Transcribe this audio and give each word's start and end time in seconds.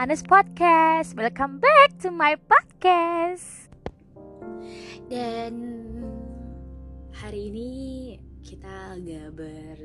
Anes 0.00 0.24
Podcast. 0.24 1.12
Welcome 1.12 1.60
back 1.60 1.92
to 2.00 2.08
my 2.08 2.32
podcast. 2.48 3.68
Dan 5.12 5.52
hari 7.12 7.52
ini 7.52 7.72
kita 8.40 8.96
agak 8.96 9.36
ber 9.36 9.76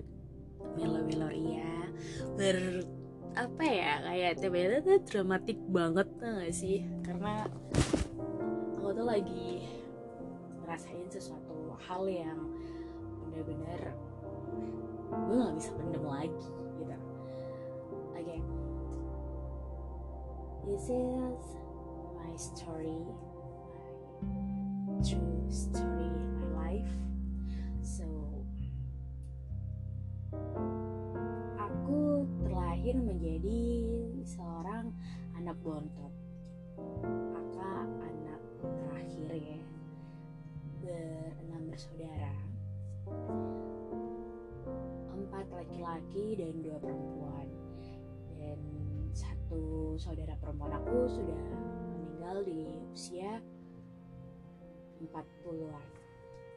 melo-melo 0.79 1.27
ya, 1.35 1.91
ber 2.39 2.87
apa 3.35 3.63
ya 3.67 3.99
kayak 4.07 4.39
tiba-tiba 4.39 4.79
tuh 4.87 5.03
dramatik 5.03 5.59
banget 5.67 6.07
tuh 6.15 6.31
gak 6.31 6.55
sih? 6.55 6.87
Karena 7.03 7.43
aku 8.79 8.95
tuh 8.95 9.03
lagi 9.03 9.67
ngerasain 10.63 11.11
sesuatu 11.11 11.75
hal 11.91 12.07
yang 12.07 12.39
bener-bener 13.19 13.91
gue 15.11 15.35
nggak 15.43 15.55
bisa 15.59 15.71
pendem 15.75 16.07
lagi 16.07 16.47
this 20.65 20.89
is 20.89 21.41
my 22.17 22.33
story 22.33 23.05
my 24.25 24.97
true 25.05 25.45
story 25.45 26.09
my 26.41 26.47
life? 26.57 26.95
So 27.85 28.01
aku 31.61 32.25
terlahir 32.41 32.97
menjadi 32.97 33.61
seorang 34.25 34.89
anak 35.37 35.53
bontot. 35.61 36.09
Kakak 37.05 37.85
anak 38.01 38.41
terakhir 38.65 39.29
ya 39.37 39.61
berenam 40.81 41.61
bersaudara 41.69 42.33
empat 45.13 45.45
laki-laki 45.53 46.41
dan 46.41 46.57
dua 46.65 46.77
perempuan. 46.81 47.47
Dan 48.41 48.74
satu 49.45 49.93
saudara 50.01 50.33
perempuan 50.41 50.73
aku 50.73 51.05
sudah 51.05 51.37
meninggal 51.93 52.41
di 52.49 52.65
usia 52.89 53.37
40-an 54.97 55.85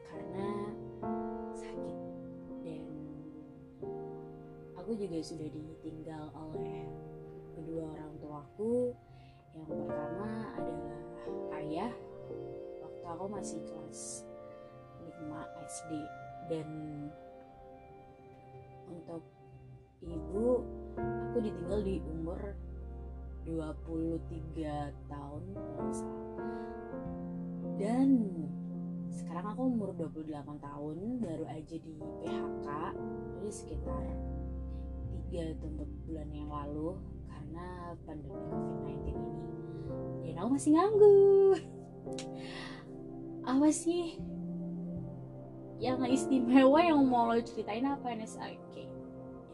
karena 0.09 0.49
sakit. 1.53 1.97
Dan 2.65 2.89
aku 4.73 4.97
juga 4.97 5.21
sudah 5.21 5.45
ditinggal 5.53 6.33
oleh 6.33 6.89
kedua 7.53 7.93
orang 7.93 8.13
tuaku 8.25 8.97
yang 9.53 9.69
pertama 9.69 10.49
adalah 10.57 11.01
ayah. 11.61 11.93
Waktu 12.81 13.05
aku 13.05 13.25
masih 13.29 13.61
kelas 13.69 14.25
5 15.13 15.29
SD 15.77 15.91
dan 16.49 16.69
untuk 18.89 19.21
ibu 20.01 20.65
aku 20.97 21.37
ditinggal 21.37 21.85
di 21.85 22.01
umur 22.17 22.41
23 23.49 25.09
tahun 25.09 25.43
kalau 25.57 25.93
salah. 25.93 26.37
Dan 27.79 28.09
sekarang 29.09 29.45
aku 29.55 29.61
umur 29.65 29.89
28 29.97 30.61
tahun 30.61 30.97
baru 31.17 31.45
aja 31.49 31.75
di 31.81 31.93
PHK 32.21 32.67
jadi 33.39 33.49
sekitar 33.49 34.03
3 35.33 35.57
atau 35.57 35.67
4 35.81 36.05
bulan 36.05 36.29
yang 36.29 36.49
lalu 36.53 36.89
karena 37.25 37.97
pandemi 38.05 38.37
COVID-19 38.53 39.17
ini. 39.17 39.41
Dan 40.29 40.35
aku 40.37 40.49
masih 40.53 40.71
nganggur. 40.77 41.57
Apa 43.49 43.69
sih 43.73 44.21
yang 45.79 46.03
istimewa 46.03 46.83
yang 46.83 46.99
mau 47.07 47.31
lo 47.31 47.39
ceritain 47.39 47.87
apa 47.87 48.11
nih 48.11 48.27
oke 48.27 48.83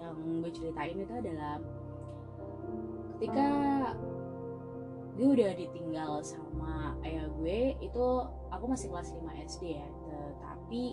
yang 0.01 0.17
gue 0.41 0.51
ceritain 0.57 0.97
itu 0.97 1.13
adalah 1.13 1.61
ketika 3.15 3.47
gue 5.15 5.23
udah 5.23 5.55
ditinggal 5.55 6.19
sama 6.19 6.99
ayah 7.07 7.31
gue 7.39 7.79
itu 7.79 8.05
aku 8.51 8.65
masih 8.67 8.91
kelas 8.91 9.15
5 9.15 9.47
SD 9.47 9.63
ya. 9.79 9.87
Tetapi 9.87 10.83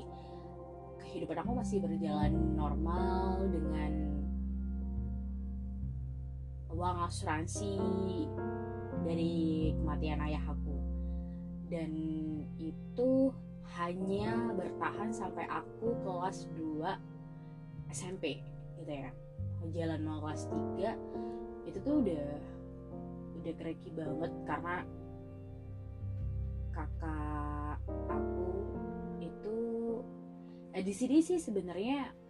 kehidupan 1.03 1.43
aku 1.43 1.53
masih 1.59 1.83
berjalan 1.83 2.31
normal 2.55 3.43
dengan 3.51 3.91
uang 6.71 6.97
asuransi 7.11 7.83
dari 9.03 9.75
kematian 9.83 10.23
ayah 10.23 10.47
aku. 10.47 10.79
Dan 11.67 11.91
itu 12.63 13.35
hanya 13.75 14.55
bertahan 14.55 15.11
sampai 15.11 15.51
aku 15.51 15.99
kelas 16.07 16.47
2 16.55 16.87
SMP 17.91 18.39
gitu 18.79 18.93
ya. 18.95 19.11
Jalan 19.75 20.07
mau 20.07 20.23
kelas 20.23 20.47
3 20.79 21.42
itu 21.67 21.79
tuh 21.83 22.03
udah 22.03 22.27
udah 23.43 23.53
kereki 23.59 23.91
banget 23.95 24.33
karena 24.47 24.77
kakak 26.73 27.77
aku 28.09 28.49
itu 29.21 29.59
eh, 30.73 30.83
di 30.83 30.95
sini 30.95 31.21
sih 31.21 31.37
sebenarnya 31.37 32.23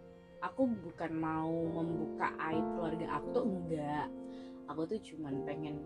aku 0.43 0.67
bukan 0.67 1.11
mau 1.15 1.53
membuka 1.71 2.35
aib 2.51 2.65
keluarga 2.75 3.07
aku 3.15 3.27
tuh 3.31 3.45
enggak. 3.47 4.07
Aku 4.67 4.81
tuh 4.87 4.99
cuman 4.99 5.43
pengen 5.47 5.79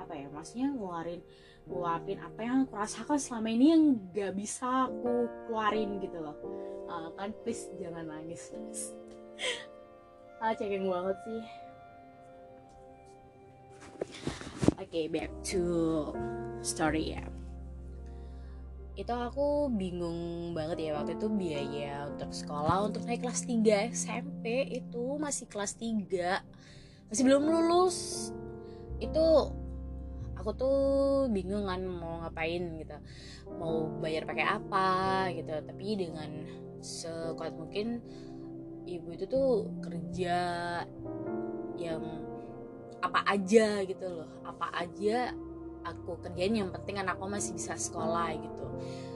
apa 0.00 0.16
ya 0.16 0.26
maksudnya 0.32 0.72
ngeluarin 0.72 1.20
ngeluapin 1.68 2.18
apa 2.24 2.40
yang 2.40 2.56
aku 2.64 2.74
rasakan 2.74 3.20
selama 3.20 3.48
ini 3.52 3.66
yang 3.70 3.82
gak 4.16 4.32
bisa 4.34 4.90
aku 4.90 5.30
keluarin 5.46 6.02
gitu 6.02 6.18
loh. 6.18 6.36
Uh, 6.90 7.12
kan 7.14 7.30
please 7.46 7.70
jangan 7.78 8.10
nangis 8.10 8.50
please. 8.50 8.90
Ah 10.40 10.56
cengeng 10.56 10.88
banget 10.88 11.20
sih 11.28 11.44
okay, 14.90 15.06
back 15.06 15.30
to 15.46 16.10
story 16.66 17.14
ya. 17.14 17.22
Itu 18.98 19.14
aku 19.14 19.70
bingung 19.70 20.50
banget 20.50 20.90
ya 20.90 20.98
waktu 20.98 21.14
itu 21.14 21.30
biaya 21.30 22.10
untuk 22.10 22.34
sekolah 22.34 22.90
untuk 22.90 23.06
naik 23.06 23.22
kelas 23.22 23.46
3 23.46 23.94
SMP 23.94 24.66
itu 24.66 25.14
masih 25.14 25.46
kelas 25.46 25.78
3 25.78 26.42
masih 27.06 27.22
belum 27.22 27.46
lulus. 27.46 28.28
Itu 28.98 29.54
aku 30.34 30.50
tuh 30.58 30.80
bingung 31.30 31.70
kan 31.70 31.86
mau 31.86 32.26
ngapain 32.26 32.82
gitu. 32.82 32.98
Mau 33.62 33.94
bayar 34.02 34.26
pakai 34.26 34.42
apa 34.42 35.30
gitu. 35.38 35.54
Tapi 35.54 35.86
dengan 35.94 36.30
sekuat 36.82 37.54
mungkin 37.54 38.02
ibu 38.90 39.14
itu 39.14 39.30
tuh 39.30 39.70
kerja 39.86 40.38
yang 41.78 42.02
apa 43.00 43.20
aja 43.28 43.80
gitu 43.84 44.06
loh. 44.06 44.28
Apa 44.44 44.72
aja 44.76 45.32
aku 45.84 46.20
kerjain 46.20 46.52
yang 46.52 46.68
penting 46.68 47.00
anak 47.00 47.16
aku 47.16 47.26
masih 47.28 47.56
bisa 47.56 47.76
sekolah 47.76 48.36
gitu. 48.36 48.66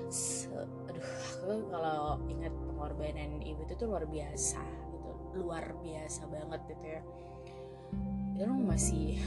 Se 0.08 0.48
aduh 0.88 1.04
aku 1.04 1.52
kalau 1.68 2.18
ingat 2.28 2.52
pengorbanan 2.52 3.44
ibu 3.44 3.60
itu 3.68 3.74
tuh 3.76 3.86
luar 3.92 4.08
biasa 4.08 4.62
gitu. 4.64 5.10
Luar 5.36 5.64
biasa 5.84 6.20
banget 6.28 6.60
gitu 6.72 6.86
ya. 6.88 7.02
Itu 8.34 8.44
masih 8.50 9.20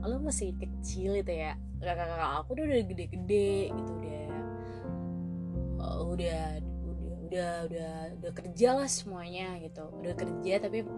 lo 0.00 0.16
masih 0.24 0.56
kecil 0.56 1.20
itu 1.20 1.32
ya. 1.32 1.52
Kakak-kakak 1.78 2.30
aku 2.42 2.50
udah 2.56 2.64
udah 2.64 2.80
gede-gede 2.88 3.52
gitu 3.70 3.92
udah. 4.00 4.26
Udah 6.08 6.44
udah 6.58 7.06
udah 7.28 7.52
udah 7.68 7.92
udah 8.18 8.32
kerja 8.32 8.68
lah 8.72 8.88
semuanya 8.88 9.60
gitu. 9.60 9.84
Udah 10.00 10.14
kerja 10.16 10.54
tapi 10.64 10.88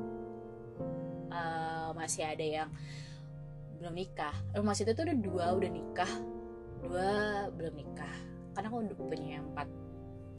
uh, 1.35 1.80
masih 1.95 2.25
ada 2.27 2.43
yang 2.45 2.71
belum 3.81 3.97
nikah. 3.97 4.37
Eh, 4.53 4.61
masih 4.61 4.85
itu 4.85 4.93
tuh 4.93 5.05
udah 5.09 5.19
dua 5.19 5.45
udah 5.57 5.71
nikah. 5.73 6.13
Dua 6.85 7.11
belum 7.57 7.75
nikah. 7.81 8.17
Karena 8.53 8.69
aku 8.69 8.77
udah 8.85 8.97
punya 9.01 9.41
empat 9.41 9.69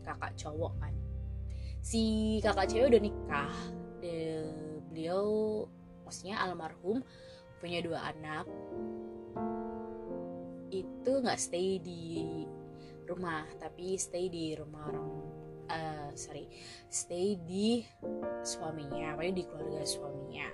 kakak 0.06 0.34
cowok 0.38 0.74
kan. 0.78 0.94
Si 1.82 2.38
kakak 2.46 2.70
cewek 2.70 2.94
udah 2.94 3.02
nikah. 3.02 3.54
De, 3.98 4.46
beliau 4.94 5.26
maksudnya 6.06 6.38
almarhum 6.46 7.02
punya 7.58 7.82
dua 7.82 8.14
anak. 8.14 8.46
Itu 10.70 11.12
nggak 11.26 11.42
stay 11.42 11.82
di 11.82 12.46
rumah 13.10 13.44
tapi 13.60 14.00
stay 14.00 14.32
di 14.32 14.56
rumah 14.56 14.88
orang 14.88 15.10
uh, 15.68 16.10
sorry 16.14 16.46
stay 16.94 17.42
di 17.42 17.82
suaminya. 18.46 19.18
Pokoknya 19.18 19.34
di 19.34 19.44
keluarga 19.50 19.82
suaminya 19.82 20.48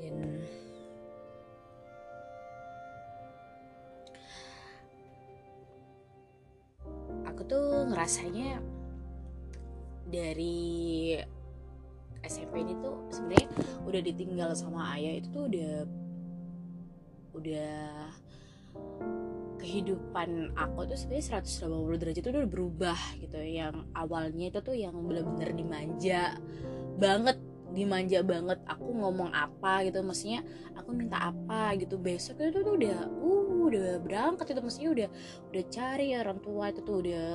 dan 0.00 0.14
aku 7.28 7.42
tuh 7.48 7.88
ngerasanya 7.90 8.60
dari 10.12 11.16
SMP 12.22 12.62
ini 12.62 12.78
tuh 12.78 13.08
sebenarnya 13.10 13.48
udah 13.82 14.00
ditinggal 14.04 14.50
sama 14.54 14.94
ayah 14.94 15.18
itu 15.18 15.28
tuh 15.32 15.44
udah 15.50 15.74
udah 17.32 17.80
kehidupan 19.62 20.58
aku 20.58 20.90
tuh 20.90 20.98
sebenarnya 20.98 21.38
180 21.38 22.02
derajat 22.02 22.22
tuh 22.22 22.32
udah 22.34 22.50
berubah 22.50 23.00
gitu. 23.22 23.38
Yang 23.38 23.86
awalnya 23.94 24.46
itu 24.50 24.58
tuh 24.58 24.74
yang 24.74 24.94
bener-bener 25.06 25.50
dimanja 25.54 26.36
banget 26.98 27.38
dimanja 27.72 28.20
banget 28.20 28.60
aku 28.68 28.92
ngomong 28.92 29.32
apa 29.32 29.84
gitu 29.88 30.04
maksudnya 30.04 30.44
aku 30.76 30.92
minta 30.92 31.32
apa 31.32 31.72
gitu 31.80 31.96
besok 31.96 32.40
itu 32.40 32.60
tuh 32.60 32.76
udah 32.76 32.98
uh 33.08 33.52
udah 33.72 33.90
berangkat 34.04 34.52
itu 34.52 34.60
maksudnya 34.60 34.90
udah 34.92 35.08
udah 35.48 35.64
cari 35.72 36.06
orang 36.12 36.38
tua 36.44 36.64
itu 36.68 36.80
tuh 36.84 36.96
udah 37.00 37.26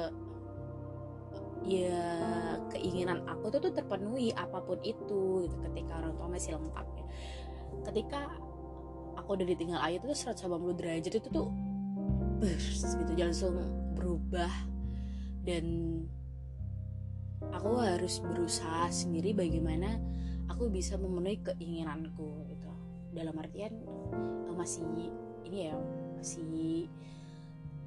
ya 1.67 2.05
keinginan 2.71 3.25
aku 3.27 3.51
tuh 3.51 3.59
tuh 3.59 3.73
terpenuhi 3.75 4.31
apa 4.37 4.61
pun 4.63 4.79
itu 4.85 5.49
gitu 5.49 5.55
ketika 5.67 5.99
orang 5.99 6.13
tua 6.15 6.27
masih 6.31 6.55
lengkap 6.55 6.87
ya. 6.95 7.05
Ketika 7.91 8.19
aku 9.19 9.29
udah 9.35 9.47
ditinggal 9.49 9.79
ayah 9.83 9.97
itu 9.99 10.05
tuh 10.13 10.19
180 10.31 10.79
derajat 10.79 11.13
itu 11.19 11.29
tuh 11.33 11.49
bers 12.37 12.85
gitu 12.85 13.11
langsung 13.17 13.57
berubah 13.97 14.51
dan 15.43 15.65
aku 17.53 17.79
harus 17.79 18.19
berusaha 18.23 18.89
sendiri 18.89 19.35
bagaimana 19.35 19.99
aku 20.51 20.71
bisa 20.71 20.95
memenuhi 20.97 21.39
keinginanku 21.43 22.47
gitu. 22.49 22.71
Dalam 23.13 23.35
artian 23.39 23.73
eh, 24.47 24.53
masih 24.55 24.83
ini 25.47 25.71
ya 25.71 25.75
masih 26.17 26.87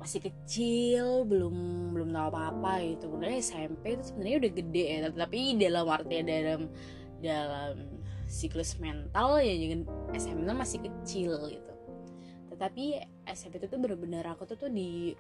masih 0.01 0.21
kecil 0.25 1.29
belum 1.29 1.57
belum 1.93 2.09
tahu 2.09 2.27
apa 2.33 2.41
apa 2.57 2.73
gitu 2.89 3.05
sebenarnya 3.13 3.41
SMP 3.45 3.85
itu 4.01 4.03
sebenarnya 4.09 4.37
udah 4.41 4.53
gede 4.57 4.85
ya 4.89 4.99
tapi 5.13 5.39
dalam 5.61 5.87
artian 5.93 6.25
dalam 6.25 6.63
dalam 7.21 7.75
siklus 8.25 8.81
mental 8.81 9.43
ya 9.45 9.53
jangan 9.61 9.81
SMP 10.17 10.41
itu 10.47 10.55
masih 10.57 10.79
kecil 10.87 11.33
gitu. 11.53 11.73
Tetapi 12.55 12.85
SMP 13.29 13.61
itu 13.61 13.67
tuh 13.69 13.79
bener-bener 13.83 14.25
aku 14.25 14.49
tuh 14.49 14.57
tuh 14.57 14.71
di 14.73 15.13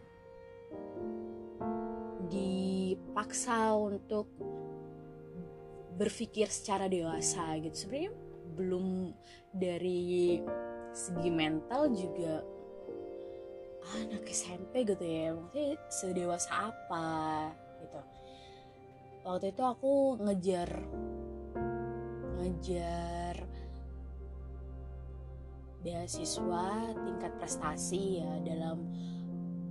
dipaksa 3.08 3.72
untuk 3.76 4.28
berpikir 5.96 6.48
secara 6.48 6.88
dewasa 6.88 7.56
gitu. 7.60 7.76
Sebenarnya 7.76 8.12
belum 8.56 8.86
dari 9.52 10.40
segi 10.90 11.30
mental 11.30 11.92
juga 11.94 12.42
anak 13.90 14.28
SMP 14.28 14.84
gitu 14.86 15.02
ya 15.02 15.34
maksudnya 15.34 15.78
sedewasa 15.88 16.50
apa 16.70 17.08
gitu. 17.82 18.00
Waktu 19.24 19.46
itu 19.52 19.62
aku 19.62 19.92
ngejar 20.20 20.70
ngejar 22.40 23.36
beasiswa 25.80 26.92
tingkat 26.92 27.32
prestasi 27.40 28.20
ya 28.20 28.32
dalam 28.44 28.84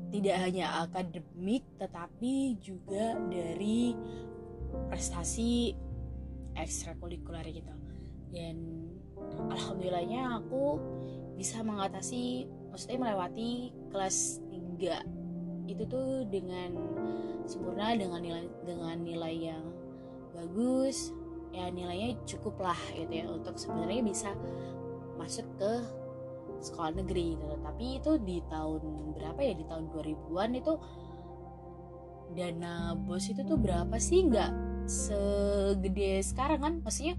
tidak 0.10 0.38
hanya 0.42 0.86
akademik 0.86 1.62
tetapi 1.78 2.58
juga 2.58 3.18
dari 3.30 3.94
prestasi 4.90 5.74
ekstrakurikuler 6.58 7.46
gitu. 7.50 7.74
Dan 8.30 8.90
alhamdulillahnya 9.50 10.42
aku 10.42 10.78
bisa 11.38 11.62
mengatasi 11.62 12.50
maksudnya 12.70 13.10
melewati 13.10 13.74
kelas 13.90 14.42
3 14.50 15.70
itu 15.70 15.84
tuh 15.86 16.26
dengan 16.28 16.74
sempurna 17.46 17.94
dengan 17.94 18.22
nilai 18.22 18.46
dengan 18.66 18.98
nilai 19.02 19.36
yang 19.54 19.66
bagus. 20.34 21.14
Ya 21.50 21.70
nilainya 21.74 22.14
cukup 22.30 22.62
lah 22.62 22.78
gitu 22.94 23.10
ya 23.10 23.26
untuk 23.26 23.58
sebenarnya 23.58 24.06
bisa 24.06 24.30
masuk 25.18 25.46
ke 25.58 25.74
sekolah 26.62 26.92
negeri 27.00 27.36
gitu. 27.36 27.56
Tapi 27.64 27.86
itu 28.00 28.12
di 28.22 28.38
tahun 28.48 28.82
berapa 29.16 29.40
ya? 29.40 29.54
Di 29.56 29.66
tahun 29.68 29.84
2000-an 29.92 30.50
itu 30.56 30.74
dana 32.30 32.94
bos 32.94 33.26
itu 33.26 33.42
tuh 33.42 33.58
berapa 33.58 33.96
sih? 33.98 34.28
Nggak 34.28 34.52
segede 34.86 36.22
sekarang 36.22 36.60
kan? 36.62 36.74
Maksudnya 36.84 37.16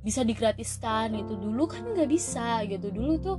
bisa 0.00 0.24
digratiskan 0.24 1.12
itu 1.12 1.36
dulu 1.36 1.68
kan 1.68 1.84
nggak 1.92 2.08
bisa 2.08 2.64
gitu. 2.64 2.88
Dulu 2.88 3.12
tuh 3.20 3.38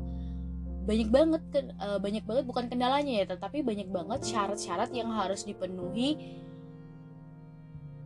banyak 0.82 1.10
banget 1.14 1.44
uh, 1.78 2.02
banyak 2.02 2.26
banget 2.26 2.44
bukan 2.50 2.66
kendalanya 2.66 3.22
ya 3.22 3.26
tetapi 3.30 3.62
banyak 3.62 3.86
banget 3.94 4.26
syarat-syarat 4.26 4.90
yang 4.90 5.14
harus 5.14 5.46
dipenuhi 5.46 6.42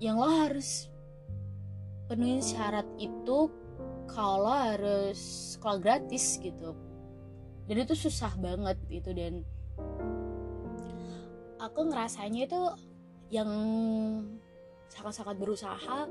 yang 0.03 0.19
lo 0.19 0.27
harus 0.27 0.91
penuhi 2.11 2.43
syarat 2.43 2.83
itu 2.99 3.47
kalau 4.11 4.51
harus 4.51 5.55
sekolah 5.55 5.79
gratis 5.79 6.35
gitu 6.43 6.75
dan 7.65 7.75
itu 7.81 7.95
susah 7.97 8.33
banget 8.37 8.77
itu 8.89 9.09
dan. 9.13 9.41
Aku 11.61 11.89
ngerasanya 11.89 12.45
itu 12.45 12.61
yang 13.33 13.49
sangat-sangat 14.91 15.35
berusaha 15.41 16.05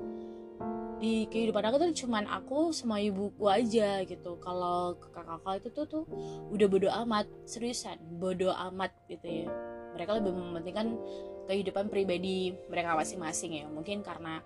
di 0.98 1.28
kehidupan 1.28 1.62
aku 1.68 1.76
tuh 1.78 2.06
cuman 2.06 2.24
aku 2.26 2.72
sama 2.74 2.98
ibuku 2.98 3.46
aja 3.46 4.02
gitu. 4.02 4.40
Kalau 4.42 4.98
kakak-kakak 4.98 5.62
itu 5.62 5.68
tuh 5.70 5.86
tuh 5.86 6.04
udah 6.50 6.66
bodo 6.66 6.88
amat 7.04 7.26
seriusan 7.46 7.98
bodo 8.18 8.50
amat 8.50 8.90
gitu 9.06 9.46
ya. 9.46 9.48
Mereka 9.94 10.10
lebih 10.18 10.32
mementingkan 10.34 10.98
kehidupan 11.46 11.92
pribadi 11.92 12.56
mereka 12.66 12.98
masing-masing 12.98 13.62
ya. 13.62 13.66
Mungkin 13.70 14.02
karena 14.02 14.42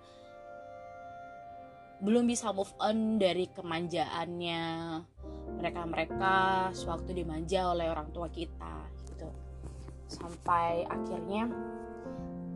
belum 1.99 2.27
bisa 2.27 2.55
move 2.55 2.71
on 2.79 3.19
dari 3.19 3.47
kemanjaannya 3.51 4.61
mereka-mereka 5.59 6.69
sewaktu 6.71 7.23
dimanja 7.23 7.75
oleh 7.75 7.91
orang 7.91 8.07
tua 8.15 8.31
kita 8.31 8.87
gitu. 9.11 9.27
Sampai 10.07 10.87
akhirnya 10.87 11.51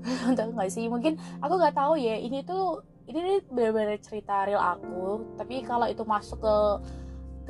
tahu 0.40 0.50
nggak 0.56 0.72
sih 0.72 0.88
mungkin 0.88 1.20
aku 1.44 1.54
nggak 1.60 1.76
tahu 1.76 2.00
ya 2.00 2.16
ini 2.18 2.44
tuh 2.44 2.84
ini 3.08 3.44
benar-benar 3.52 4.00
cerita 4.00 4.48
real 4.48 4.64
aku 4.64 5.36
tapi 5.36 5.60
kalau 5.64 5.88
itu 5.88 6.04
masuk 6.08 6.40
ke 6.40 6.56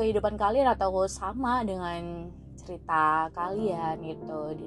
kehidupan 0.01 0.33
kalian 0.37 0.73
atau 0.73 1.05
sama 1.05 1.61
dengan 1.61 2.29
cerita 2.57 3.29
kalian 3.33 4.01
gitu 4.01 4.57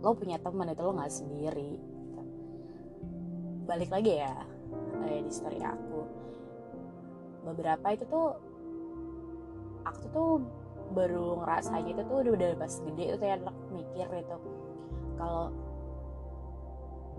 lo 0.00 0.16
punya 0.16 0.40
teman 0.40 0.72
itu 0.72 0.80
lo 0.80 0.96
nggak 0.96 1.12
sendiri. 1.12 1.76
Balik 3.68 3.90
lagi 3.92 4.12
ya 4.16 4.34
kayak 5.04 5.22
di 5.28 5.32
story 5.32 5.60
aku. 5.60 6.00
Beberapa 7.44 7.86
itu 7.92 8.04
tuh 8.08 8.36
aku 9.84 10.04
tuh 10.12 10.30
baru 10.90 11.38
ngerasain 11.42 11.86
itu 11.86 12.02
tuh 12.02 12.16
udah 12.26 12.32
udah 12.34 12.50
pas 12.58 12.74
gede 12.82 13.04
itu 13.14 13.24
ya 13.24 13.36
mikir 13.70 14.08
itu 14.10 14.36
kalau 15.14 15.54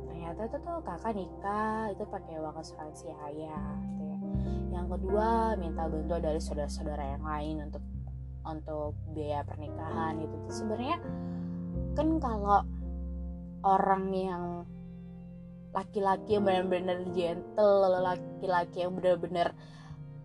ternyata 0.01 0.41
itu 0.49 0.57
tuh 0.59 0.77
kakak 0.83 1.13
nikah 1.15 1.81
itu 1.93 2.03
pakai 2.09 2.35
uang 2.41 2.55
asuransi 2.57 3.07
ayah 3.31 3.75
gitu 3.85 4.03
ya. 4.03 4.17
Yang 4.71 4.87
kedua 4.97 5.55
minta 5.55 5.87
bantuan 5.87 6.21
dari 6.23 6.39
saudara-saudara 6.41 7.03
yang 7.15 7.23
lain 7.23 7.55
untuk 7.69 7.83
untuk 8.41 8.93
biaya 9.13 9.45
pernikahan 9.45 10.17
itu 10.17 10.35
tuh 10.49 10.53
sebenarnya 10.65 10.97
kan 11.93 12.07
kalau 12.17 12.65
orang 13.61 14.05
yang 14.09 14.43
laki-laki 15.71 16.35
yang 16.35 16.43
benar-benar 16.43 16.99
gentle 17.15 17.85
laki-laki 18.01 18.77
yang 18.83 18.93
benar-benar 18.97 19.55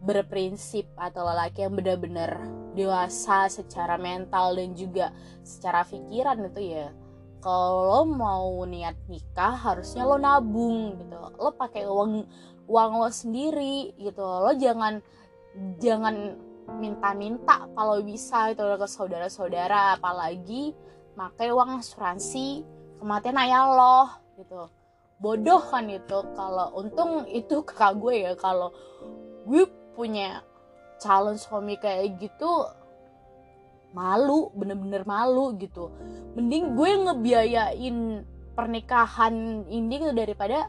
berprinsip 0.06 0.86
atau 0.94 1.26
laki 1.26 1.66
yang 1.66 1.74
benar-benar 1.74 2.46
dewasa 2.78 3.50
secara 3.50 3.98
mental 3.98 4.54
dan 4.54 4.72
juga 4.78 5.10
secara 5.42 5.82
pikiran 5.82 6.46
itu 6.46 6.62
ya 6.78 6.94
kalau 7.46 8.02
mau 8.02 8.66
niat 8.66 8.98
nikah 9.06 9.54
harusnya 9.54 10.02
lo 10.02 10.18
nabung 10.18 10.98
gitu. 10.98 11.14
Lo 11.38 11.54
pakai 11.54 11.86
uang 11.86 12.26
uang 12.66 12.90
lo 12.98 13.06
sendiri 13.06 13.94
gitu. 14.02 14.26
Lo 14.26 14.50
jangan 14.58 14.98
jangan 15.78 16.34
minta-minta 16.82 17.70
kalau 17.70 18.02
bisa 18.02 18.50
itu 18.50 18.66
ke 18.66 18.88
saudara-saudara. 18.90 19.94
Apalagi 19.94 20.74
pakai 21.14 21.54
uang 21.54 21.78
asuransi 21.78 22.66
kematian 22.98 23.38
ayah 23.38 23.70
lo 23.70 24.10
gitu. 24.42 24.66
Bodoh 25.22 25.62
kan 25.62 25.86
itu. 25.86 26.18
Kalau 26.34 26.74
untung 26.74 27.30
itu 27.30 27.62
kakak 27.62 27.94
gue 28.02 28.26
ya. 28.26 28.32
Kalau 28.34 28.74
gue 29.46 29.70
punya 29.96 30.44
calon 31.00 31.40
suami 31.40 31.80
kayak 31.80 32.20
gitu 32.20 32.68
malu 33.96 34.52
bener-bener 34.52 35.08
malu 35.08 35.56
gitu. 35.56 35.88
Mending 36.36 36.76
gue 36.76 36.90
ngebiayain 37.08 37.98
pernikahan 38.52 39.64
ini 39.68 39.94
gitu 39.96 40.12
daripada 40.12 40.68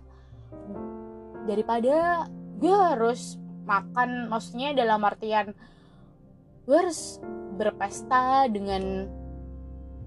daripada 1.48 2.27
gue 2.60 2.72
harus 2.75 3.39
makan 3.67 4.31
maksudnya 4.31 4.75
dalam 4.75 5.03
artian 5.03 5.51
gue 6.67 6.75
harus 6.75 7.19
berpesta 7.55 8.48
dengan 8.51 9.07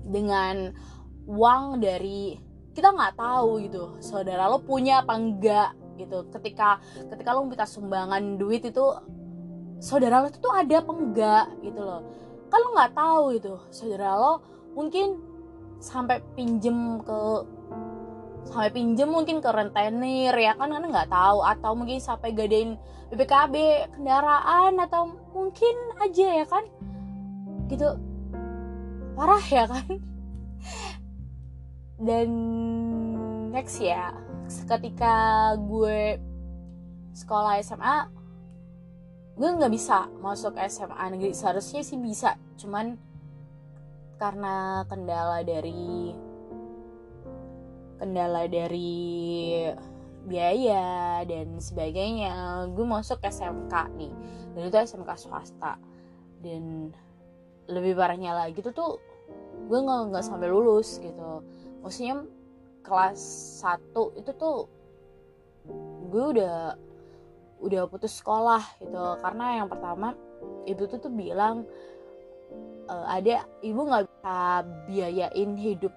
dengan 0.05 0.73
uang 1.25 1.81
dari 1.81 2.37
kita 2.77 2.93
nggak 2.93 3.17
tahu 3.17 3.51
gitu 3.65 3.85
saudara 4.01 4.49
lo 4.49 4.61
punya 4.61 5.05
apa 5.05 5.17
enggak 5.17 5.71
gitu. 6.01 6.25
Ketika 6.33 6.81
ketika 7.13 7.31
lo 7.37 7.45
minta 7.45 7.69
sumbangan 7.69 8.41
duit 8.41 8.65
itu 8.65 8.85
saudara 9.81 10.25
lo 10.25 10.29
tuh 10.33 10.53
ada 10.53 10.81
apa 10.81 10.93
enggak 10.93 11.47
gitu 11.65 11.81
loh. 11.81 12.03
Kalau 12.49 12.67
nggak 12.77 12.93
tahu 12.97 13.25
itu. 13.37 13.55
Saudara 13.73 14.17
lo 14.17 14.33
mungkin 14.77 15.21
sampai 15.81 16.21
pinjem 16.37 17.01
ke 17.05 17.21
sampai 18.49 18.73
pinjem 18.73 19.09
mungkin 19.09 19.45
ke 19.45 19.51
rentenir 19.53 20.33
ya 20.37 20.57
kan? 20.57 20.73
Kan 20.73 20.85
nggak 20.89 21.11
tahu. 21.13 21.45
Atau 21.45 21.73
mungkin 21.77 21.99
sampai 22.01 22.33
gadein 22.33 22.81
BPKB 23.11 23.55
kendaraan 23.97 24.79
atau 24.79 25.13
mungkin 25.33 25.75
aja 26.01 26.27
ya 26.43 26.47
kan? 26.47 26.65
Gitu. 27.69 27.89
Parah 29.17 29.45
ya 29.49 29.65
kan? 29.69 29.89
Dan 32.07 32.29
next 33.51 33.83
ya 33.83 34.30
ketika 34.67 35.55
gue 35.59 36.19
sekolah 37.15 37.59
SMA 37.63 38.21
gue 39.41 39.49
nggak 39.49 39.73
bisa 39.73 40.11
masuk 40.21 40.59
SMA 40.69 41.05
negeri. 41.17 41.33
Seharusnya 41.33 41.81
sih 41.81 41.97
bisa 41.97 42.37
cuman 42.61 42.99
karena 44.21 44.85
kendala 44.85 45.41
dari 45.41 46.13
kendala 47.97 48.45
dari 48.49 49.57
biaya 50.29 51.25
dan 51.25 51.57
sebagainya 51.57 52.69
gue 52.69 52.85
masuk 52.85 53.23
SMK 53.25 53.75
nih. 53.97 54.13
Dan 54.53 54.63
itu 54.69 54.77
SMK 54.77 55.11
swasta. 55.17 55.81
Dan 56.45 56.93
lebih 57.71 57.97
parahnya 57.97 58.35
lagi 58.35 58.61
tuh 58.61 58.75
tuh 58.77 58.93
gue 59.71 59.79
nggak 59.79 60.13
nggak 60.13 60.25
sampai 60.27 60.53
lulus 60.53 61.01
gitu. 61.01 61.41
Maksudnya 61.81 62.29
kelas 62.83 63.21
1 63.63 64.21
itu 64.21 64.31
tuh 64.37 64.69
gue 66.11 66.25
udah 66.39 66.75
udah 67.61 67.83
putus 67.87 68.19
sekolah 68.19 68.61
gitu. 68.81 69.03
Karena 69.21 69.63
yang 69.63 69.69
pertama 69.69 70.17
ibu 70.65 70.83
tuh 70.89 70.99
tuh 70.99 71.13
bilang 71.13 71.69
e, 72.89 72.95
ada 72.95 73.45
ibu 73.61 73.81
nggak 73.85 74.09
bisa 74.09 74.39
biayain 74.89 75.51
hidup 75.61 75.95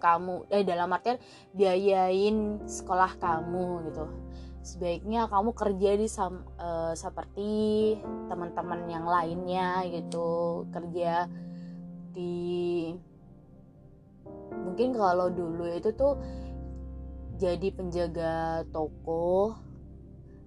kamu 0.00 0.48
eh 0.48 0.64
dalam 0.64 0.88
artian 0.96 1.20
biayain 1.52 2.64
sekolah 2.64 3.20
kamu 3.20 3.92
gitu. 3.92 4.08
Sebaiknya 4.60 5.24
kamu 5.24 5.56
kerja 5.56 5.90
di 5.96 6.04
sam, 6.04 6.44
uh, 6.60 6.92
seperti 6.92 7.96
teman-teman 8.28 8.84
yang 8.92 9.08
lainnya 9.08 9.88
gitu. 9.88 10.68
Kerja 10.68 11.24
di 12.12 12.92
mungkin 14.52 14.94
kalau 14.94 15.30
dulu 15.30 15.66
itu 15.70 15.90
tuh 15.94 16.18
jadi 17.40 17.72
penjaga 17.72 18.66
toko 18.68 19.56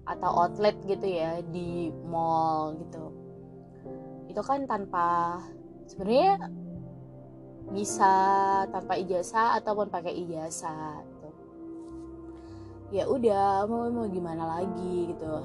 atau 0.04 0.30
outlet 0.46 0.76
gitu 0.84 1.06
ya 1.08 1.40
di 1.48 1.88
mall 2.06 2.76
gitu 2.76 3.10
itu 4.28 4.42
kan 4.44 4.68
tanpa 4.68 5.40
sebenarnya 5.88 6.50
bisa 7.72 8.12
tanpa 8.68 9.00
ijazah 9.00 9.56
ataupun 9.56 9.88
pakai 9.88 10.12
ijazah 10.26 11.00
gitu. 11.00 11.28
ya 12.92 13.04
udah 13.08 13.64
mau 13.64 13.88
mau 13.88 14.06
gimana 14.06 14.60
lagi 14.60 15.14
gitu 15.16 15.40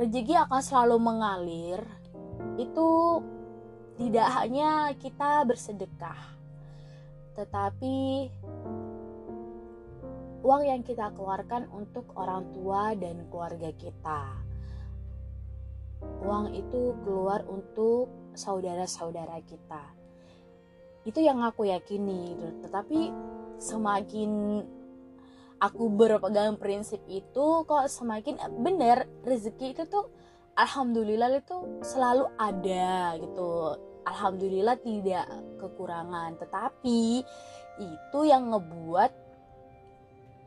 Rezeki 0.01 0.35
akan 0.49 0.61
selalu 0.65 0.97
mengalir 0.97 1.81
itu 2.57 2.89
tidak 3.97 4.29
hanya 4.37 4.93
kita 4.97 5.45
bersedekah 5.49 6.37
tetapi 7.37 8.29
uang 10.47 10.63
yang 10.63 10.81
kita 10.87 11.13
keluarkan 11.13 11.69
untuk 11.75 12.09
orang 12.15 12.49
tua 12.55 12.95
dan 12.95 13.27
keluarga 13.29 13.75
kita. 13.75 14.23
Uang 16.23 16.55
itu 16.55 16.95
keluar 17.03 17.43
untuk 17.51 18.09
saudara-saudara 18.33 19.43
kita. 19.43 19.85
Itu 21.03 21.19
yang 21.19 21.43
aku 21.43 21.67
yakini 21.67 22.39
tetapi 22.63 23.11
semakin 23.59 24.63
aku 25.61 25.85
berpegang 25.93 26.57
prinsip 26.61 27.03
itu 27.11 27.65
kok 27.67 27.89
semakin 27.91 28.39
bener 28.61 29.09
rezeki 29.25 29.77
itu 29.77 29.83
tuh 29.89 30.09
alhamdulillah 30.57 31.37
itu 31.37 31.57
selalu 31.85 32.25
ada 32.41 33.15
gitu. 33.21 33.77
Alhamdulillah 34.09 34.77
tidak 34.81 35.29
kekurangan. 35.61 36.41
Tetapi 36.41 37.23
itu 37.77 38.19
yang 38.25 38.51
ngebuat 38.51 39.13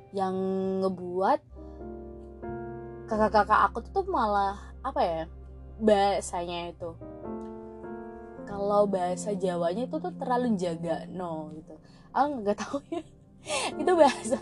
yang 0.09 0.33
ngebuat 0.81 1.39
kakak-kakak 3.05 3.61
aku 3.69 3.85
tuh 3.93 4.05
malah 4.09 4.57
apa 4.81 5.01
ya 5.01 5.21
bahasanya 5.77 6.73
itu. 6.73 6.97
Kalau 8.49 8.89
bahasa 8.89 9.37
Jawanya 9.37 9.85
itu 9.85 10.01
tuh 10.01 10.13
terlalu 10.17 10.57
jaga 10.57 11.05
no 11.05 11.53
gitu. 11.53 11.77
Aku 12.09 12.41
nggak 12.41 12.57
tahu 12.57 12.81
ya. 12.89 13.05
Itu 13.79 13.93
bahasa 13.95 14.41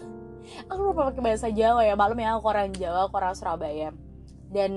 aku 0.65 0.79
lupa 0.79 1.12
pakai 1.12 1.21
bahasa 1.21 1.47
Jawa 1.51 1.83
ya. 1.83 1.93
Malam 2.00 2.17
ya 2.17 2.39
aku 2.39 2.47
orang 2.47 2.71
Jawa 2.71 3.12
aku 3.12 3.19
orang 3.19 3.36
Surabaya. 3.36 3.91
Dan 4.47 4.71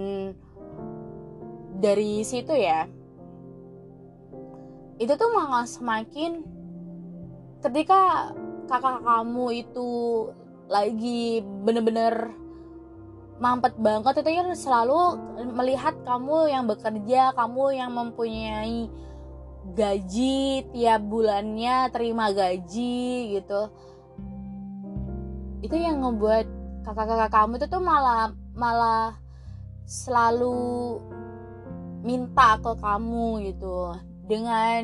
dari 1.81 2.21
situ 2.23 2.53
ya 2.53 2.87
itu 5.01 5.13
tuh 5.17 5.33
malah 5.33 5.65
semakin 5.65 6.45
ketika 7.65 8.33
kakak 8.69 9.01
kamu 9.01 9.65
itu 9.65 9.91
lagi 10.69 11.41
bener-bener 11.65 12.37
mampet 13.41 13.73
banget 13.81 14.21
itu 14.21 14.31
ya 14.31 14.45
selalu 14.53 15.17
melihat 15.57 15.97
kamu 16.05 16.53
yang 16.53 16.69
bekerja 16.69 17.33
kamu 17.33 17.65
yang 17.73 17.91
mempunyai 17.97 18.93
gaji 19.73 20.65
tiap 20.73 21.01
bulannya 21.05 21.89
terima 21.93 22.33
gaji 22.33 23.37
gitu. 23.41 23.63
Itu 25.61 25.77
yang 25.77 26.01
ngebuat 26.05 26.47
kakak-kakak 26.85 27.33
kamu 27.33 27.53
itu 27.61 27.67
tuh 27.69 27.83
malah 27.85 28.33
malah 28.57 29.17
selalu 29.85 31.01
minta 32.01 32.57
ke 32.57 32.73
kamu 32.81 33.53
gitu 33.53 33.93
dengan 34.25 34.83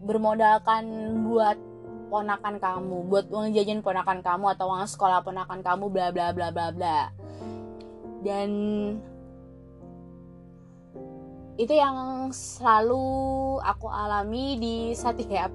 bermodalkan 0.00 0.84
buat 1.28 1.58
ponakan 2.06 2.62
kamu 2.62 2.96
buat 3.10 3.26
uang 3.34 3.50
jajan 3.50 3.82
ponakan 3.82 4.22
kamu 4.22 4.54
atau 4.54 4.70
uang 4.70 4.86
sekolah 4.86 5.26
ponakan 5.26 5.60
kamu 5.60 5.84
bla 5.90 6.08
bla 6.14 6.30
bla 6.30 6.48
bla 6.54 6.70
bla. 6.70 7.00
Dan 8.22 8.50
itu 11.56 11.72
yang 11.72 12.28
selalu 12.30 13.04
aku 13.64 13.88
alami 13.88 14.60
di 14.60 14.76
setiap 14.92 15.48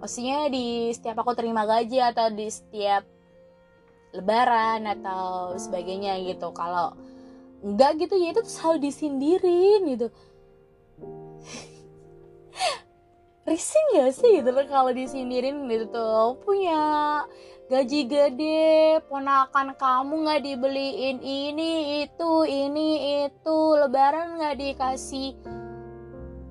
maksudnya 0.00 0.48
di 0.48 0.92
setiap 0.96 1.20
aku 1.20 1.36
terima 1.36 1.68
gaji 1.68 2.00
atau 2.00 2.32
di 2.32 2.48
setiap 2.48 3.04
lebaran 4.16 4.88
atau 4.88 5.54
sebagainya 5.60 6.16
gitu. 6.24 6.50
Kalau 6.56 6.96
enggak 7.64 7.92
gitu 8.04 8.14
ya 8.20 8.28
itu 8.32 8.42
selalu 8.44 8.78
disindirin 8.90 9.80
gitu. 9.96 10.08
Rising 13.46 13.86
gak 13.94 14.10
sih 14.16 14.42
gitu 14.42 14.50
kalau 14.66 14.90
disindirin 14.90 15.70
gitu 15.70 15.86
tuh? 15.92 16.34
Punya 16.42 16.82
gaji 17.66 18.06
gede 18.06 19.02
ponakan 19.10 19.74
kamu 19.74 20.14
nggak 20.22 20.42
dibeliin 20.46 21.18
ini 21.18 22.06
itu 22.06 22.46
ini 22.46 22.90
itu 23.26 23.58
lebaran 23.74 24.38
nggak 24.38 24.54
dikasih 24.54 25.34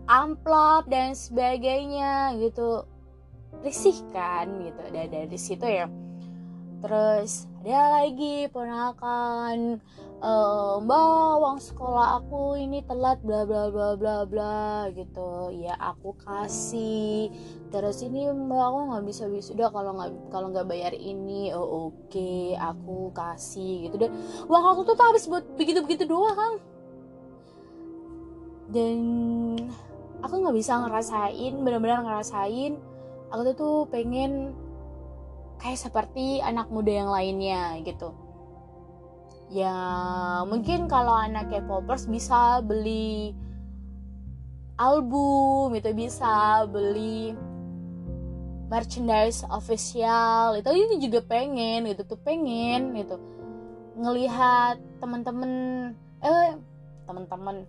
amplop 0.07 0.87
dan 0.91 1.15
sebagainya 1.15 2.35
gitu. 2.39 2.83
Risih 3.63 3.97
kan 4.11 4.51
gitu 4.61 4.83
dan 4.91 5.07
dari 5.09 5.39
situ 5.39 5.65
ya. 5.65 5.87
Terus 6.83 7.49
ada 7.63 8.03
lagi 8.03 8.45
ponakan 8.53 9.81
uh, 10.25 10.81
mbak 10.81 11.37
uang 11.37 11.61
sekolah 11.61 12.17
aku 12.17 12.57
ini 12.57 12.81
telat 12.89 13.21
bla 13.21 13.45
bla 13.45 13.69
bla 13.69 13.93
bla 13.93 14.25
bla 14.25 14.89
gitu. 14.97 15.53
Ya 15.53 15.77
aku 15.77 16.17
kasih. 16.17 17.29
Terus 17.69 18.01
ini 18.01 18.25
mbak 18.33 18.61
aku 18.65 18.79
nggak 18.89 19.05
bisa 19.05 19.29
wisuda 19.29 19.69
kalau 19.69 19.93
nggak 20.01 20.11
kalau 20.33 20.49
nggak 20.49 20.65
bayar 20.65 20.93
ini 20.97 21.53
oh 21.53 21.93
oke 21.93 22.09
okay, 22.09 22.57
aku 22.57 23.13
kasih 23.13 23.87
gitu. 23.87 24.01
Dan 24.01 24.11
uang 24.49 24.65
aku 24.73 24.81
tuh 24.89 24.97
habis 24.97 25.29
buat 25.29 25.45
begitu 25.53 25.85
begitu 25.85 26.09
doang 26.09 26.57
dan 28.69 28.97
aku 30.25 30.33
nggak 30.41 30.57
bisa 30.57 30.81
ngerasain 30.81 31.53
benar-benar 31.61 32.01
ngerasain 32.01 32.81
aku 33.29 33.41
tuh 33.53 33.55
tuh 33.55 33.77
pengen 33.93 34.57
kayak 35.61 35.77
seperti 35.77 36.41
anak 36.41 36.69
muda 36.73 36.91
yang 37.05 37.09
lainnya 37.13 37.77
gitu 37.85 38.13
ya 39.53 39.77
mungkin 40.49 40.89
kalau 40.89 41.13
anak 41.13 41.53
K-popers 41.53 42.09
bisa 42.09 42.59
beli 42.65 43.35
album 44.75 45.71
itu 45.71 45.91
bisa 45.95 46.63
beli 46.67 47.31
merchandise 48.67 49.45
official. 49.47 50.57
Itu 50.59 50.73
itu 50.73 51.07
juga 51.09 51.23
pengen 51.23 51.87
gitu 51.89 52.03
tuh 52.03 52.19
pengen 52.21 52.97
gitu. 52.97 53.15
Ngelihat 53.95 54.81
teman-teman 54.99 55.51
eh 56.19 56.57
teman-teman 57.05 57.63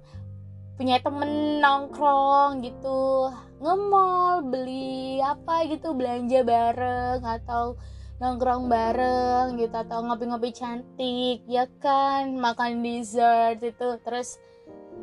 punya 0.76 1.00
temen 1.00 1.62
nongkrong 1.62 2.64
gitu. 2.64 3.30
Ngemol 3.62 4.44
beli 4.50 5.20
apa 5.22 5.64
gitu 5.70 5.96
belanja 5.96 6.44
bareng 6.44 7.22
atau 7.24 7.76
nongkrong 8.16 8.72
bareng 8.72 9.60
gitu 9.60 9.76
atau 9.76 10.00
ngopi-ngopi 10.00 10.50
cantik 10.56 11.44
ya 11.44 11.68
kan? 11.80 12.36
Makan 12.40 12.80
dessert 12.80 13.60
itu 13.60 13.88
terus 14.00 14.40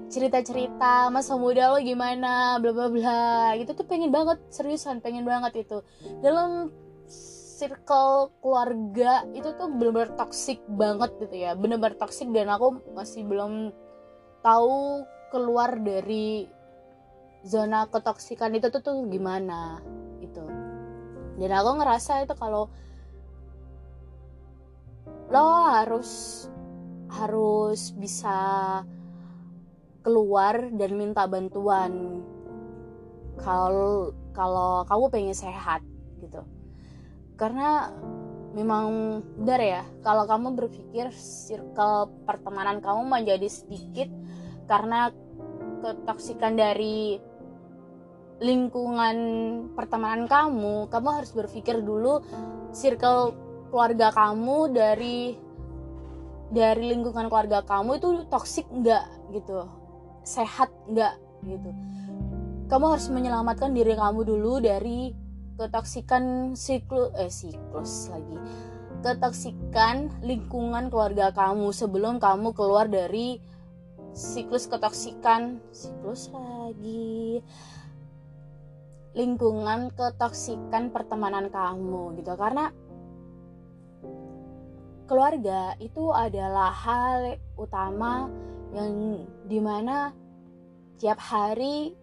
cerita-cerita 0.10 1.13
masa 1.13 1.38
muda 1.38 1.74
lo 1.74 1.79
gimana 1.82 2.58
bla 2.58 2.72
bla 2.74 2.88
bla. 2.89 3.53
Gitu 3.58 3.77
tuh 3.77 3.86
pengen 3.86 4.10
banget 4.10 4.41
seriusan 4.50 5.01
pengen 5.01 5.25
banget 5.25 5.65
itu. 5.65 5.86
Dalam 6.25 6.74
circle 7.53 8.33
keluarga 8.42 9.24
itu 9.38 9.53
tuh 9.55 9.70
bener-bener 9.70 10.18
toxic 10.18 10.57
banget 10.66 11.14
gitu 11.22 11.35
ya. 11.38 11.53
Bener-bener 11.53 11.94
toxic 12.01 12.25
dan 12.33 12.50
aku 12.50 12.81
masih 12.98 13.22
belum 13.29 13.70
tahu 14.42 15.05
keluar 15.29 15.77
dari 15.81 16.50
zona 17.44 17.85
ketoksikan 17.92 18.55
itu 18.55 18.72
tuh, 18.72 18.79
tuh 18.79 19.03
gimana 19.11 19.83
itu 20.24 20.44
dan 21.38 21.51
aku 21.59 21.70
ngerasa 21.81 22.24
itu 22.24 22.33
kalau 22.38 22.70
lo 25.33 25.65
harus 25.74 26.46
harus 27.09 27.89
bisa 27.98 28.37
keluar 30.05 30.69
dan 30.77 30.93
minta 30.93 31.25
bantuan. 31.25 32.22
Kalau 33.41 34.13
kalau 34.37 34.85
kamu 34.85 35.05
pengen 35.09 35.37
sehat 35.37 35.81
gitu. 36.22 36.46
Karena 37.33 37.89
memang 38.53 38.85
benar 39.41 39.57
ya 39.57 39.83
kalau 40.05 40.29
kamu 40.29 40.53
berpikir 40.53 41.09
circle 41.17 42.13
pertemanan 42.29 42.77
kamu 42.77 43.01
menjadi 43.01 43.50
sedikit 43.50 44.13
karena 44.69 45.09
ketoksikan 45.81 46.53
dari 46.53 47.17
lingkungan 48.37 49.17
pertemanan 49.74 50.29
kamu, 50.29 50.91
kamu 50.93 51.07
harus 51.09 51.31
berpikir 51.33 51.81
dulu 51.81 52.22
circle 52.69 53.33
keluarga 53.74 54.14
kamu 54.14 54.70
dari 54.70 55.33
dari 56.53 56.94
lingkungan 56.94 57.33
keluarga 57.33 57.66
kamu 57.66 57.98
itu 57.98 58.29
toksik 58.29 58.70
nggak 58.70 59.33
gitu, 59.33 59.66
sehat 60.22 60.70
nggak 60.86 61.18
gitu. 61.50 61.74
Kamu 62.70 62.86
harus 62.94 63.09
menyelamatkan 63.09 63.74
diri 63.74 63.98
kamu 63.98 64.22
dulu 64.22 64.62
dari 64.62 65.09
ketoksikan 65.57 66.53
siklus 66.53 67.09
eh 67.18 67.33
siklus 67.33 68.14
lagi. 68.14 68.38
Ketoksikan 69.01 70.24
lingkungan 70.24 70.94
keluarga 70.94 71.33
kamu 71.33 71.74
sebelum 71.74 72.22
kamu 72.22 72.53
keluar 72.53 72.86
dari 72.86 73.42
siklus 74.14 74.70
ketoksikan. 74.70 75.57
Siklus 75.74 76.29
lagi. 76.29 77.42
Lingkungan 79.14 79.94
ketoksikan 79.94 80.90
pertemanan 80.90 81.51
kamu 81.51 82.18
gitu. 82.22 82.33
Karena 82.33 82.72
keluarga 85.05 85.75
itu 85.79 86.09
adalah 86.09 86.72
hal 86.72 87.37
utama 87.59 88.27
yang 88.74 89.24
di 89.46 89.59
mana 89.61 90.11
tiap 90.98 91.20
hari 91.20 91.94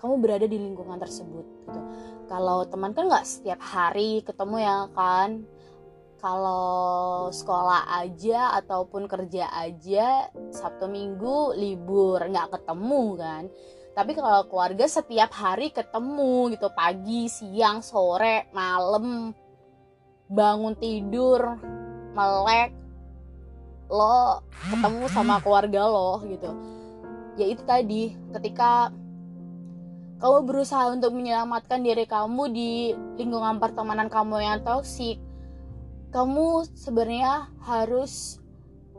kamu 0.00 0.14
berada 0.18 0.46
di 0.50 0.58
lingkungan 0.58 0.98
tersebut 0.98 1.46
gitu. 1.68 1.80
Kalau 2.26 2.66
teman 2.66 2.90
kan 2.90 3.06
nggak 3.06 3.28
setiap 3.28 3.60
hari 3.62 4.24
ketemu 4.26 4.56
ya 4.58 4.78
kan, 4.90 5.46
kalau 6.22 7.28
sekolah 7.34 7.98
aja 7.98 8.54
ataupun 8.62 9.10
kerja 9.10 9.50
aja 9.50 10.30
Sabtu 10.54 10.86
Minggu 10.86 11.58
libur 11.58 12.22
nggak 12.22 12.54
ketemu 12.54 13.04
kan 13.18 13.42
tapi 13.92 14.16
kalau 14.16 14.48
keluarga 14.48 14.86
setiap 14.88 15.34
hari 15.34 15.74
ketemu 15.74 16.54
gitu 16.54 16.70
pagi 16.72 17.26
siang 17.28 17.82
sore 17.82 18.48
malam 18.54 19.34
bangun 20.30 20.78
tidur 20.78 21.58
melek 22.12 22.70
lo 23.92 24.40
ketemu 24.72 25.04
sama 25.12 25.40
keluarga 25.44 25.84
lo 25.84 26.22
gitu. 26.24 26.50
Ya 27.36 27.48
itu 27.48 27.62
tadi 27.64 28.16
ketika 28.32 28.92
kamu 30.22 30.38
berusaha 30.46 30.94
untuk 30.94 31.18
menyelamatkan 31.18 31.82
diri 31.82 32.06
kamu 32.06 32.42
di 32.54 32.70
lingkungan 33.18 33.58
pertemanan 33.58 34.06
kamu 34.06 34.38
yang 34.38 34.62
toksik 34.62 35.18
kamu 36.12 36.68
sebenarnya 36.76 37.48
harus 37.64 38.36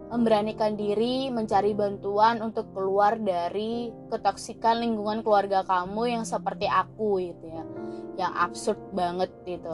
memberanikan 0.10 0.76
diri 0.76 1.30
mencari 1.30 1.72
bantuan 1.78 2.42
untuk 2.42 2.74
keluar 2.74 3.16
dari 3.22 3.94
ketoksikan 4.10 4.82
lingkungan 4.82 5.22
keluarga 5.24 5.64
kamu 5.64 6.20
yang 6.20 6.26
seperti 6.26 6.68
aku 6.68 7.22
gitu 7.22 7.46
ya 7.48 7.64
yang 8.18 8.34
absurd 8.36 8.82
banget 8.92 9.30
gitu 9.46 9.74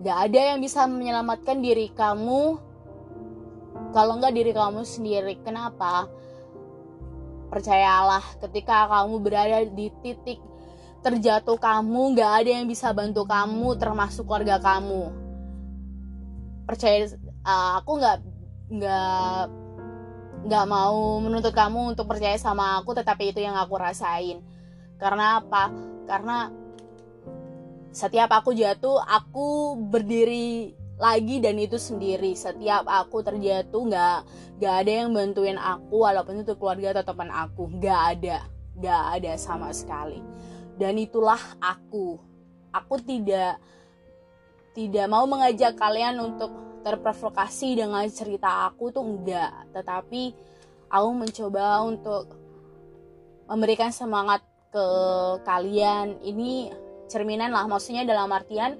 gak 0.00 0.18
ada 0.32 0.40
yang 0.54 0.58
bisa 0.64 0.88
menyelamatkan 0.88 1.60
diri 1.60 1.92
kamu. 1.92 2.56
Kalau 3.90 4.12
nggak 4.16 4.34
diri 4.34 4.52
kamu 4.56 4.80
sendiri 4.82 5.34
kenapa? 5.44 6.08
Percayalah 7.52 8.22
ketika 8.40 8.86
kamu 8.88 9.14
berada 9.20 9.58
di 9.66 9.92
titik 10.00 10.40
terjatuh 11.00 11.56
kamu 11.56 12.16
gak 12.16 12.44
ada 12.44 12.50
yang 12.60 12.66
bisa 12.68 12.92
bantu 12.96 13.28
kamu 13.28 13.76
termasuk 13.76 14.24
keluarga 14.24 14.56
kamu. 14.56 15.12
Percaya 16.64 17.08
aku 17.80 17.92
nggak 17.98 18.18
nggak 18.70 19.40
nggak 20.40 20.64
mau 20.70 21.20
menuntut 21.20 21.52
kamu 21.52 21.92
untuk 21.92 22.08
percaya 22.08 22.38
sama 22.40 22.80
aku 22.80 22.96
tetapi 22.96 23.36
itu 23.36 23.40
yang 23.44 23.58
aku 23.58 23.76
rasain. 23.76 24.40
Karena 24.96 25.40
apa? 25.42 25.72
Karena 26.08 26.48
setiap 27.90 28.30
aku 28.30 28.54
jatuh 28.54 29.02
aku 29.02 29.74
berdiri 29.90 30.74
lagi 31.00 31.40
dan 31.40 31.56
itu 31.56 31.80
sendiri. 31.80 32.36
Setiap 32.36 32.86
aku 32.86 33.24
terjatuh 33.24 33.82
nggak 33.88 34.18
nggak 34.60 34.74
ada 34.84 34.92
yang 34.92 35.10
bantuin 35.16 35.56
aku 35.56 36.04
walaupun 36.04 36.44
itu 36.44 36.54
keluarga 36.54 37.00
atau 37.00 37.10
teman 37.10 37.32
aku. 37.32 37.66
Nggak 37.80 38.00
ada 38.16 38.36
nggak 38.78 39.02
ada 39.18 39.32
sama 39.40 39.72
sekali. 39.72 40.20
Dan 40.76 41.00
itulah 41.00 41.40
aku. 41.58 42.20
Aku 42.70 43.02
tidak 43.02 43.58
tidak 44.76 45.06
mau 45.10 45.26
mengajak 45.26 45.74
kalian 45.74 46.20
untuk 46.22 46.54
terprovokasi 46.86 47.76
dengan 47.76 48.06
cerita 48.08 48.70
aku 48.70 48.88
tuh 48.88 49.04
enggak 49.04 49.68
tetapi 49.76 50.32
aku 50.88 51.08
mencoba 51.12 51.84
untuk 51.84 52.32
memberikan 53.50 53.90
semangat 53.90 54.46
ke 54.70 54.86
kalian. 55.42 56.22
Ini 56.22 56.70
cerminan 57.10 57.50
lah. 57.50 57.66
Maksudnya 57.66 58.06
dalam 58.06 58.30
artian 58.30 58.78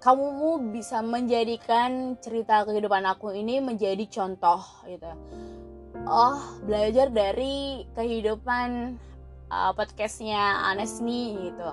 kamu 0.00 0.72
bisa 0.72 1.04
menjadikan 1.04 2.16
cerita 2.22 2.64
kehidupan 2.64 3.04
aku 3.04 3.36
ini 3.36 3.60
menjadi 3.60 4.08
contoh 4.08 4.64
gitu. 4.88 5.12
Oh 6.08 6.40
belajar 6.64 7.12
dari 7.12 7.84
kehidupan 7.92 8.96
uh, 9.50 9.72
podcastnya 9.74 10.68
Anes 10.68 11.00
nih 11.02 11.52
gitu. 11.52 11.68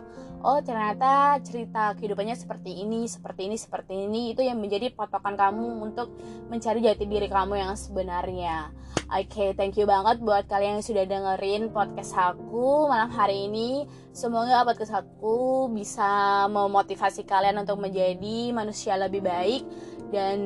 Oh 0.45 0.61
ternyata 0.61 1.41
cerita 1.41 1.97
kehidupannya 1.97 2.37
seperti 2.37 2.85
ini 2.85 3.09
seperti 3.09 3.49
ini 3.49 3.57
seperti 3.57 3.93
ini. 4.05 4.35
Itu 4.35 4.45
yang 4.45 4.61
menjadi 4.61 4.93
patokan 4.93 5.33
kamu 5.33 5.81
untuk 5.81 6.13
mencari 6.51 6.85
jati 6.85 7.05
diri 7.09 7.25
kamu 7.25 7.57
yang 7.57 7.73
sebenarnya. 7.73 8.69
Oke 9.05 9.29
okay, 9.29 9.49
thank 9.53 9.77
you 9.77 9.85
banget 9.85 10.21
buat 10.21 10.49
kalian 10.49 10.81
yang 10.81 10.85
sudah 10.85 11.05
dengerin 11.05 11.69
podcast 11.69 12.13
aku 12.13 12.89
malam 12.89 13.09
hari 13.09 13.49
ini. 13.49 13.85
Semoga 14.13 14.65
podcast 14.65 15.01
aku 15.01 15.69
bisa 15.73 16.45
memotivasi 16.49 17.25
kalian 17.25 17.61
untuk 17.61 17.81
menjadi 17.81 18.53
manusia 18.53 18.97
lebih 18.97 19.25
baik. 19.25 19.65
Dan 20.09 20.39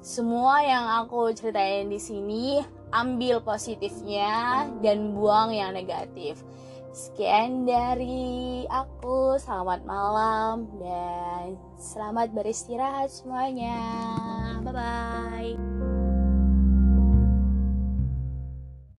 semua 0.00 0.64
yang 0.64 0.86
aku 1.04 1.30
ceritain 1.36 1.86
di 1.86 2.00
sini 2.00 2.58
ambil 2.90 3.42
positifnya 3.42 4.66
dan 4.82 5.14
buang 5.14 5.54
yang 5.54 5.74
negatif. 5.74 6.42
Sekian 6.90 7.70
dari 7.70 8.66
aku, 8.66 9.38
selamat 9.38 9.86
malam 9.86 10.66
dan 10.82 11.54
selamat 11.78 12.34
beristirahat 12.34 13.14
semuanya. 13.14 13.78
Bye 14.66 14.74
bye. 14.74 15.99